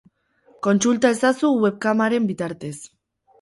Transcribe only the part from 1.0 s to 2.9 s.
ezazu webkameren bitartez.